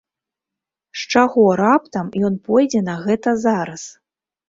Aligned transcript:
З 1.01 1.11
чаго 1.13 1.45
раптам 1.63 2.11
ён 2.31 2.43
пойдзе 2.51 2.85
на 2.91 2.99
гэта 3.07 3.39
зараз? 3.47 3.91